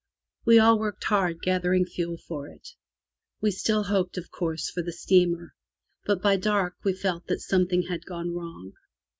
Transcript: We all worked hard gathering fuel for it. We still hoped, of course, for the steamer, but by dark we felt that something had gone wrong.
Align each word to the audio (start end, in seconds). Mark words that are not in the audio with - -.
We 0.45 0.57
all 0.57 0.79
worked 0.79 1.03
hard 1.03 1.43
gathering 1.43 1.85
fuel 1.85 2.17
for 2.17 2.47
it. 2.47 2.69
We 3.39 3.51
still 3.51 3.83
hoped, 3.83 4.17
of 4.17 4.31
course, 4.31 4.67
for 4.67 4.81
the 4.81 4.91
steamer, 4.91 5.53
but 6.05 6.23
by 6.23 6.37
dark 6.37 6.73
we 6.83 6.93
felt 6.93 7.27
that 7.27 7.39
something 7.39 7.83
had 7.83 8.07
gone 8.07 8.33
wrong. 8.33 8.71